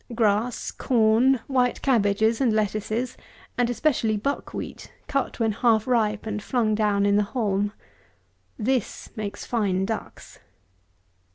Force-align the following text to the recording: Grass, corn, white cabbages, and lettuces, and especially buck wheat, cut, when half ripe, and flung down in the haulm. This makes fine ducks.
Grass, 0.15 0.71
corn, 0.71 1.41
white 1.45 1.83
cabbages, 1.83 2.41
and 2.41 2.51
lettuces, 2.53 3.15
and 3.55 3.69
especially 3.69 4.17
buck 4.17 4.51
wheat, 4.51 4.91
cut, 5.05 5.39
when 5.39 5.51
half 5.51 5.85
ripe, 5.85 6.25
and 6.25 6.41
flung 6.41 6.73
down 6.73 7.05
in 7.05 7.17
the 7.17 7.23
haulm. 7.37 7.71
This 8.57 9.11
makes 9.15 9.45
fine 9.45 9.85
ducks. 9.85 10.39